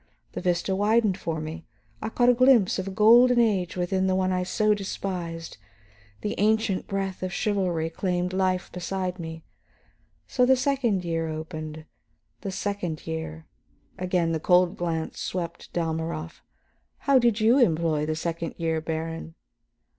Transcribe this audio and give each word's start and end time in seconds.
The 0.31 0.41
vista 0.41 0.75
widened 0.75 1.15
for 1.19 1.39
me; 1.39 1.67
I 2.01 2.09
caught 2.09 2.29
a 2.29 2.33
glimpse 2.33 2.79
of 2.79 2.87
a 2.87 2.89
golden 2.89 3.39
age 3.39 3.77
within 3.77 4.07
the 4.07 4.15
one 4.15 4.31
I 4.31 4.41
so 4.41 4.73
despised, 4.73 5.57
the 6.21 6.33
ancient 6.39 6.87
breath 6.87 7.21
of 7.21 7.31
chivalry 7.31 7.87
claimed 7.91 8.33
life 8.33 8.71
beside 8.71 9.19
me. 9.19 9.43
So 10.25 10.43
the 10.43 10.55
second 10.55 11.05
year 11.05 11.27
opened. 11.29 11.85
The 12.39 12.49
second 12.51 13.05
year" 13.05 13.45
again 14.09 14.31
the 14.31 14.39
cold 14.39 14.75
glance 14.75 15.19
swept 15.19 15.71
Dalmorov. 15.71 16.41
"How 17.05 17.19
did 17.19 17.39
you 17.39 17.59
employ 17.59 18.07
the 18.07 18.15
second 18.15 18.55
year, 18.57 18.81
Baron?" 18.81 19.35